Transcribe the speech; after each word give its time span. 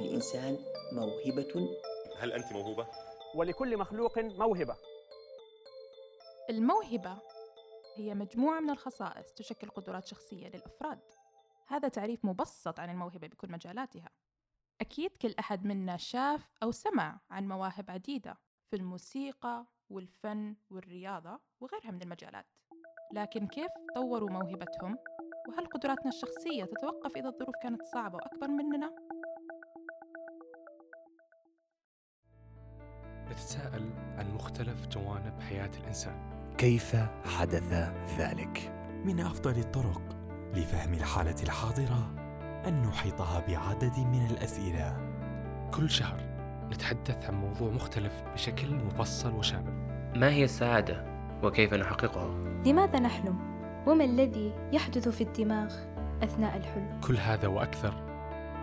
لكل 0.00 0.14
إنسان 0.14 0.58
موهبة 0.92 1.76
هل 2.18 2.32
أنت 2.32 2.52
موهوبة؟ 2.52 2.86
ولكل 3.34 3.76
مخلوق 3.76 4.18
موهبة 4.18 4.76
الموهبة 6.50 7.18
هي 7.96 8.14
مجموعة 8.14 8.60
من 8.60 8.70
الخصائص 8.70 9.32
تشكل 9.32 9.68
قدرات 9.68 10.06
شخصية 10.06 10.48
للأفراد 10.48 11.00
هذا 11.66 11.88
تعريف 11.88 12.24
مبسط 12.24 12.80
عن 12.80 12.90
الموهبة 12.90 13.26
بكل 13.26 13.52
مجالاتها 13.52 14.08
أكيد 14.80 15.16
كل 15.16 15.34
أحد 15.38 15.64
منا 15.64 15.96
شاف 15.96 16.48
أو 16.62 16.70
سمع 16.70 17.20
عن 17.30 17.48
مواهب 17.48 17.90
عديدة 17.90 18.38
في 18.70 18.76
الموسيقى 18.76 19.66
والفن 19.90 20.56
والرياضة 20.70 21.40
وغيرها 21.60 21.90
من 21.90 22.02
المجالات 22.02 22.46
لكن 23.12 23.46
كيف 23.46 23.70
طوروا 23.94 24.30
موهبتهم؟ 24.30 24.98
وهل 25.48 25.66
قدراتنا 25.66 26.08
الشخصية 26.08 26.64
تتوقف 26.64 27.16
إذا 27.16 27.28
الظروف 27.28 27.54
كانت 27.62 27.82
صعبة 27.82 28.16
وأكبر 28.16 28.48
مننا؟ 28.48 29.10
نتساءل 33.30 33.90
عن 34.18 34.34
مختلف 34.34 34.86
جوانب 34.86 35.40
حياة 35.48 35.70
الإنسان 35.80 36.14
كيف 36.58 36.96
حدث 37.24 37.92
ذلك 38.18 38.72
من 39.04 39.20
أفضل 39.20 39.58
الطرق 39.58 40.02
لفهم 40.54 40.94
الحالة 40.94 41.42
الحاضرة 41.42 42.14
أن 42.66 42.82
نحيطها 42.82 43.44
بعدد 43.48 43.98
من 43.98 44.26
الأسئلة 44.26 44.96
كل 45.74 45.90
شهر 45.90 46.20
نتحدث 46.72 47.24
عن 47.24 47.34
موضوع 47.34 47.70
مختلف 47.70 48.12
بشكل 48.34 48.74
مفصل 48.74 49.34
وشامل 49.34 49.72
ما 50.16 50.30
هي 50.30 50.44
السعادة 50.44 51.04
وكيف 51.42 51.74
نحققها؟ 51.74 52.30
لماذا 52.66 52.98
نحلم؟ 52.98 53.38
وما 53.86 54.04
الذي 54.04 54.54
يحدث 54.72 55.08
في 55.08 55.24
الدماغ 55.24 55.74
أثناء 56.22 56.56
الحلم؟ 56.56 57.00
كل 57.00 57.16
هذا 57.16 57.48
وأكثر 57.48 57.94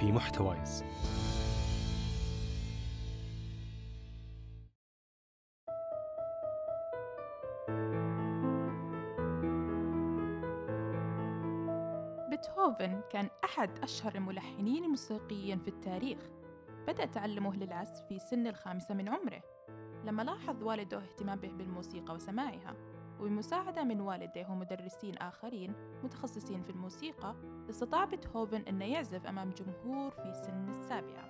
في 0.00 0.12
محتوايز 0.12 0.84
بيتهوفن 12.42 13.00
كان 13.10 13.28
أحد 13.44 13.78
أشهر 13.78 14.14
الملحنين 14.14 14.84
الموسيقيين 14.84 15.58
في 15.58 15.68
التاريخ. 15.68 16.18
بدأ 16.86 17.04
تعلمه 17.04 17.56
للعزف 17.56 18.06
في 18.08 18.18
سن 18.18 18.46
الخامسة 18.46 18.94
من 18.94 19.08
عمره. 19.08 19.42
لما 20.04 20.22
لاحظ 20.22 20.62
والده 20.62 20.98
اهتمام 20.98 21.38
به 21.38 21.48
بالموسيقى 21.48 22.14
وسماعها 22.14 22.76
وبمساعدة 23.20 23.84
من 23.84 24.00
والديه 24.00 24.46
ومدرسين 24.50 25.18
آخرين 25.18 25.74
متخصصين 26.04 26.62
في 26.62 26.70
الموسيقى 26.70 27.34
استطاع 27.70 28.04
بيتهوفن 28.04 28.62
أنه 28.68 28.84
يعزف 28.84 29.26
أمام 29.26 29.50
جمهور 29.50 30.10
في 30.10 30.34
سن 30.34 30.68
السابعة. 30.68 31.28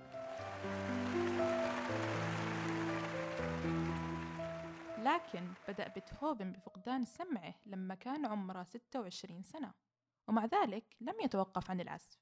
لكن 4.97 5.47
بدأ 5.67 5.87
بيتهوفن 5.87 6.51
بفقدان 6.51 7.05
سمعه 7.05 7.53
لما 7.65 7.95
كان 7.95 8.25
عمره 8.25 8.63
26 8.63 9.43
سنة. 9.43 9.71
ومع 10.27 10.45
ذلك 10.45 10.83
لم 11.01 11.15
يتوقف 11.23 11.71
عن 11.71 11.81
العزف. 11.81 12.17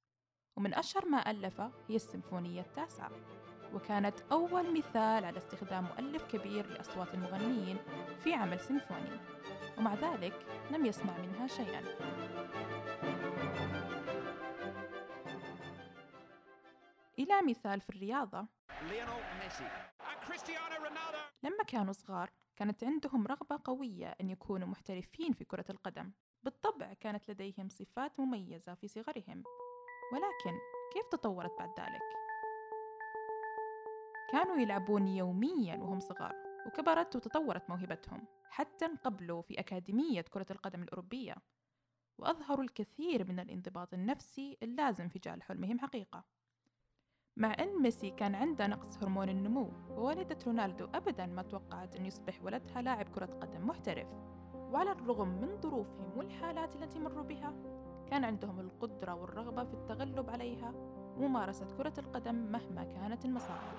ومن 0.57 0.73
أشهر 0.73 1.05
ما 1.05 1.31
ألفه 1.31 1.71
هي 1.87 1.95
السيمفونية 1.95 2.61
التاسعة 2.61 3.11
وكانت 3.73 4.19
أول 4.31 4.77
مثال 4.77 5.25
على 5.25 5.37
استخدام 5.37 5.83
مؤلف 5.83 6.23
كبير 6.23 6.67
لأصوات 6.67 7.13
المغنيين 7.13 7.77
في 8.23 8.33
عمل 8.33 8.59
سيمفوني 8.59 9.19
ومع 9.77 9.93
ذلك 9.93 10.45
لم 10.71 10.85
يسمع 10.85 11.17
منها 11.17 11.47
شيئا. 11.47 11.81
إلى 17.19 17.41
مثال 17.41 17.81
في 17.81 17.89
الرياضة. 17.89 18.47
لما 21.43 21.63
كانوا 21.67 21.93
صغار 21.93 22.29
كانت 22.55 22.83
عندهم 22.83 23.27
رغبة 23.27 23.59
قوية 23.63 24.15
أن 24.21 24.29
يكونوا 24.29 24.67
محترفين 24.67 25.33
في 25.33 25.45
كرة 25.45 25.65
القدم. 25.69 26.11
بالطبع 26.43 26.93
كانت 26.93 27.31
لديهم 27.31 27.69
صفات 27.69 28.19
مميزة 28.19 28.73
في 28.73 28.87
صغرهم 28.87 29.43
ولكن 30.13 30.57
كيف 30.93 31.07
تطورت 31.11 31.51
بعد 31.59 31.79
ذلك؟ 31.79 32.01
كانوا 34.31 34.57
يلعبون 34.57 35.07
يوميا 35.07 35.77
وهم 35.77 35.99
صغار 35.99 36.35
وكبرت 36.67 37.15
وتطورت 37.15 37.69
موهبتهم 37.69 38.27
حتى 38.49 38.85
انقبلوا 38.85 39.41
في 39.41 39.59
أكاديمية 39.59 40.21
كرة 40.21 40.45
القدم 40.51 40.83
الأوروبية 40.83 41.35
وأظهروا 42.17 42.63
الكثير 42.63 43.27
من 43.27 43.39
الانضباط 43.39 43.93
النفسي 43.93 44.57
اللازم 44.63 45.09
في 45.09 45.19
جعل 45.19 45.43
حلمهم 45.43 45.79
حقيقة 45.79 46.23
مع 47.37 47.55
أن 47.59 47.81
ميسي 47.81 48.11
كان 48.11 48.35
عنده 48.35 48.67
نقص 48.67 48.97
هرمون 48.97 49.29
النمو 49.29 49.71
ووالدة 49.89 50.37
رونالدو 50.47 50.85
أبدا 50.85 51.25
ما 51.25 51.41
توقعت 51.41 51.95
أن 51.95 52.05
يصبح 52.05 52.43
ولدها 52.43 52.81
لاعب 52.81 53.09
كرة 53.09 53.25
قدم 53.25 53.67
محترف 53.67 54.07
وعلى 54.71 54.91
الرغم 54.91 55.27
من 55.27 55.61
ظروفهم 55.61 56.17
والحالات 56.17 56.75
التي 56.75 56.99
مروا 56.99 57.23
بها 57.23 57.53
كان 58.09 58.23
عندهم 58.23 58.59
القدرة 58.59 59.13
والرغبة 59.13 59.63
في 59.63 59.73
التغلب 59.73 60.29
عليها 60.29 60.73
وممارسة 61.17 61.77
كرة 61.77 61.93
القدم 61.97 62.35
مهما 62.35 62.83
كانت 62.83 63.25
المصاعب. 63.25 63.71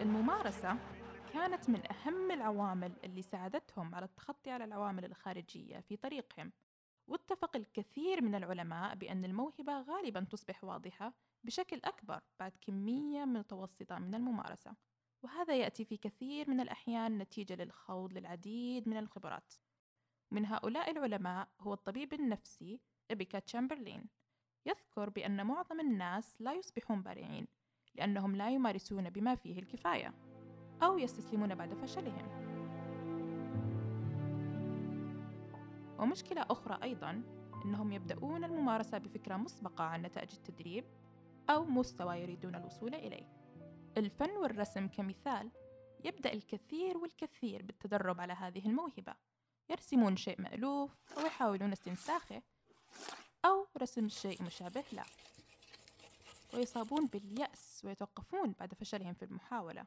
الممارسة 0.00 0.76
كانت 1.32 1.70
من 1.70 1.82
أهم 1.92 2.30
العوامل 2.30 2.92
اللي 3.04 3.22
ساعدتهم 3.22 3.94
على 3.94 4.04
التخطي 4.04 4.50
على 4.50 4.64
العوامل 4.64 5.04
الخارجية 5.04 5.80
في 5.80 5.96
طريقهم. 5.96 6.52
واتفق 7.06 7.56
الكثير 7.56 8.22
من 8.22 8.34
العلماء 8.34 8.94
بأن 8.94 9.24
الموهبة 9.24 9.80
غالبا 9.80 10.20
تصبح 10.20 10.64
واضحة 10.64 11.12
بشكل 11.44 11.80
أكبر 11.84 12.20
بعد 12.40 12.52
كمية 12.60 13.24
متوسطة 13.24 13.98
من 13.98 14.14
الممارسة 14.14 14.74
وهذا 15.22 15.56
يأتي 15.56 15.84
في 15.84 15.96
كثير 15.96 16.50
من 16.50 16.60
الأحيان 16.60 17.18
نتيجة 17.18 17.54
للخوض 17.54 18.12
للعديد 18.12 18.88
من 18.88 18.96
الخبرات. 18.96 19.54
من 20.30 20.46
هؤلاء 20.46 20.90
العلماء 20.90 21.48
هو 21.60 21.74
الطبيب 21.74 22.12
النفسي 22.12 22.80
إبيكا 23.10 23.38
تشامبرلين. 23.38 24.08
يذكر 24.66 25.10
بأن 25.10 25.46
معظم 25.46 25.80
الناس 25.80 26.42
لا 26.42 26.52
يصبحون 26.52 27.02
بارعين 27.02 27.46
لأنهم 27.94 28.36
لا 28.36 28.50
يمارسون 28.50 29.10
بما 29.10 29.34
فيه 29.34 29.58
الكفاية 29.58 30.14
أو 30.82 30.98
يستسلمون 30.98 31.54
بعد 31.54 31.74
فشلهم. 31.74 32.41
ومشكلة 36.02 36.46
أخرى 36.50 36.78
أيضا 36.82 37.22
أنهم 37.64 37.92
يبدأون 37.92 38.44
الممارسة 38.44 38.98
بفكرة 38.98 39.36
مسبقة 39.36 39.84
عن 39.84 40.02
نتائج 40.02 40.32
التدريب 40.32 40.84
أو 41.50 41.64
مستوى 41.64 42.16
يريدون 42.16 42.54
الوصول 42.54 42.94
إليه. 42.94 43.28
الفن 43.96 44.30
والرسم 44.30 44.88
كمثال 44.88 45.50
يبدأ 46.04 46.32
الكثير 46.32 46.98
والكثير 46.98 47.62
بالتدرب 47.62 48.20
على 48.20 48.32
هذه 48.32 48.66
الموهبة. 48.66 49.14
يرسمون 49.70 50.16
شيء 50.16 50.40
مألوف 50.40 50.90
أو 51.18 51.26
يحاولون 51.26 51.72
استنساخه 51.72 52.42
أو 53.44 53.66
رسم 53.82 54.08
شيء 54.08 54.42
مشابه 54.42 54.84
له. 54.92 55.04
ويصابون 56.54 57.06
باليأس 57.06 57.82
ويتوقفون 57.84 58.54
بعد 58.60 58.74
فشلهم 58.74 59.14
في 59.14 59.24
المحاولة. 59.24 59.84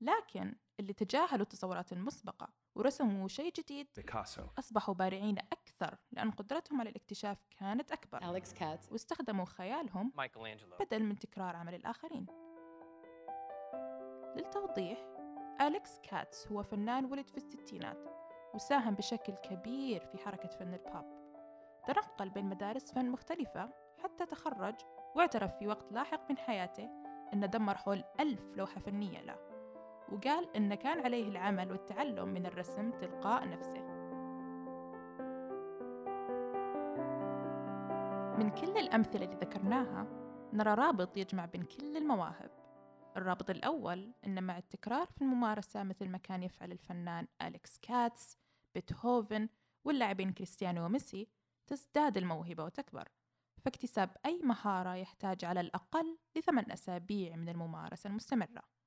لكن 0.00 0.54
اللي 0.80 0.92
تجاهلوا 0.92 1.42
التصورات 1.42 1.92
المسبقة 1.92 2.48
ورسموا 2.74 3.28
شيء 3.28 3.52
جديد 3.52 3.88
بيكاسو. 3.96 4.42
أصبحوا 4.58 4.94
بارعين 4.94 5.38
أكثر 5.38 5.98
لأن 6.12 6.30
قدرتهم 6.30 6.80
على 6.80 6.90
الاكتشاف 6.90 7.38
كانت 7.50 7.92
أكبر. 7.92 8.30
أليكس 8.30 8.54
كات 8.54 8.92
واستخدموا 8.92 9.44
خيالهم 9.44 10.12
بدل 10.80 11.02
من 11.02 11.18
تكرار 11.18 11.56
عمل 11.56 11.74
الآخرين. 11.74 12.26
للتوضيح 14.36 14.98
أليكس 15.60 15.98
كاتس 15.98 16.48
هو 16.48 16.62
فنان 16.62 17.04
ولد 17.04 17.28
في 17.28 17.36
الستينات 17.36 18.04
وساهم 18.54 18.94
بشكل 18.94 19.32
كبير 19.32 20.06
في 20.06 20.18
حركة 20.18 20.48
فن 20.48 20.74
البوب. 20.74 21.18
تنقل 21.86 22.30
بين 22.30 22.44
مدارس 22.44 22.92
فن 22.92 23.10
مختلفة 23.10 23.70
حتى 24.02 24.26
تخرج 24.26 24.74
واعترف 25.16 25.58
في 25.58 25.66
وقت 25.66 25.92
لاحق 25.92 26.30
من 26.30 26.38
حياته 26.38 26.90
أنه 27.32 27.46
دمر 27.46 27.74
حول 27.76 28.04
ألف 28.20 28.40
لوحة 28.56 28.80
فنية 28.80 29.20
له. 29.20 29.47
وقال 30.12 30.56
أن 30.56 30.74
كان 30.74 31.00
عليه 31.00 31.28
العمل 31.28 31.72
والتعلم 31.72 32.28
من 32.28 32.46
الرسم 32.46 32.90
تلقاء 32.90 33.48
نفسه. 33.48 33.98
من 38.38 38.50
كل 38.50 38.78
الأمثلة 38.78 39.24
اللي 39.24 39.36
ذكرناها 39.36 40.06
نرى 40.52 40.74
رابط 40.74 41.16
يجمع 41.16 41.44
بين 41.44 41.62
كل 41.62 41.96
المواهب. 41.96 42.50
الرابط 43.16 43.50
الأول 43.50 44.12
أن 44.26 44.42
مع 44.42 44.58
التكرار 44.58 45.06
في 45.06 45.22
الممارسة 45.22 45.82
مثل 45.82 46.08
ما 46.08 46.18
كان 46.18 46.42
يفعل 46.42 46.72
الفنان 46.72 47.26
أليكس 47.42 47.78
كاتس 47.78 48.36
بيتهوفن 48.74 49.48
واللاعبين 49.84 50.32
كريستيانو 50.32 50.84
وميسي 50.84 51.28
تزداد 51.66 52.16
الموهبة 52.16 52.64
وتكبر. 52.64 53.08
فاكتساب 53.64 54.16
أي 54.26 54.40
مهارة 54.42 54.94
يحتاج 54.94 55.44
على 55.44 55.60
الأقل 55.60 56.18
لثمان 56.36 56.72
أسابيع 56.72 57.36
من 57.36 57.48
الممارسة 57.48 58.08
المستمرة. 58.10 58.77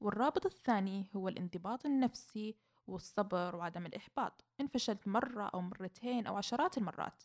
والرابط 0.00 0.46
الثاني 0.46 1.06
هو 1.16 1.28
الانضباط 1.28 1.86
النفسي 1.86 2.56
والصبر 2.86 3.56
وعدم 3.56 3.86
الإحباط. 3.86 4.44
إن 4.60 4.66
فشلت 4.66 5.08
مرة 5.08 5.50
أو 5.54 5.60
مرتين 5.60 6.26
أو 6.26 6.36
عشرات 6.36 6.78
المرات 6.78 7.22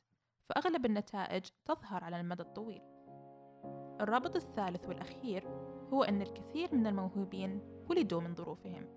فأغلب 0.49 0.85
النتائج 0.85 1.45
تظهر 1.65 2.03
على 2.03 2.19
المدى 2.19 2.43
الطويل. 2.43 2.81
الرابط 4.01 4.35
الثالث 4.35 4.85
والأخير 4.85 5.47
هو 5.93 6.03
أن 6.03 6.21
الكثير 6.21 6.75
من 6.75 6.87
الموهوبين 6.87 7.61
ولدوا 7.89 8.21
من 8.21 8.35
ظروفهم 8.35 8.87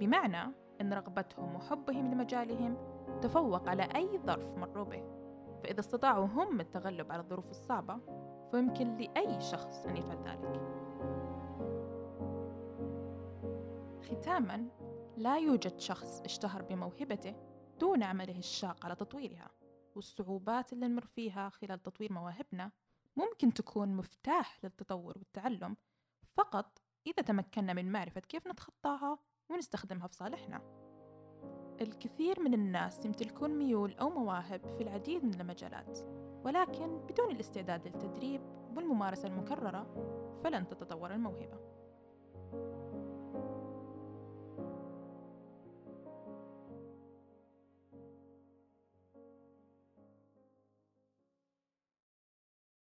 بمعنى 0.00 0.52
أن 0.80 0.92
رغبتهم 0.92 1.54
وحبهم 1.54 2.14
لمجالهم 2.14 2.76
تفوق 3.22 3.68
على 3.68 3.82
أي 3.82 4.18
ظرف 4.18 4.58
مروا 4.58 4.84
به. 4.84 5.02
فإذا 5.62 5.80
استطاعوا 5.80 6.26
هم 6.26 6.60
التغلب 6.60 7.12
على 7.12 7.22
الظروف 7.22 7.50
الصعبة 7.50 7.98
فيمكن 8.50 8.96
لأي 8.96 9.40
شخص 9.40 9.86
أن 9.86 9.96
يفعل 9.96 10.18
ذلك. 10.24 10.77
ختاما 14.10 14.68
لا 15.16 15.38
يوجد 15.38 15.78
شخص 15.78 16.20
اشتهر 16.20 16.62
بموهبته 16.62 17.34
دون 17.80 18.02
عمله 18.02 18.38
الشاق 18.38 18.84
على 18.84 18.94
تطويرها 18.94 19.50
والصعوبات 19.96 20.72
اللي 20.72 20.88
نمر 20.88 21.04
فيها 21.04 21.48
خلال 21.48 21.82
تطوير 21.82 22.12
مواهبنا 22.12 22.70
ممكن 23.16 23.54
تكون 23.54 23.88
مفتاح 23.88 24.64
للتطور 24.64 25.18
والتعلم 25.18 25.76
فقط 26.36 26.78
إذا 27.06 27.22
تمكنا 27.22 27.72
من 27.72 27.92
معرفة 27.92 28.20
كيف 28.20 28.46
نتخطاها 28.46 29.18
ونستخدمها 29.50 30.06
في 30.06 30.14
صالحنا. 30.14 30.62
الكثير 31.80 32.40
من 32.40 32.54
الناس 32.54 33.04
يمتلكون 33.06 33.50
ميول 33.50 33.94
أو 33.94 34.10
مواهب 34.10 34.76
في 34.76 34.82
العديد 34.82 35.24
من 35.24 35.40
المجالات 35.40 35.98
ولكن 36.44 36.98
بدون 36.98 37.30
الاستعداد 37.30 37.86
للتدريب 37.86 38.40
والممارسة 38.76 39.28
المكررة 39.28 39.86
فلن 40.44 40.68
تتطور 40.68 41.14
الموهبة. 41.14 41.58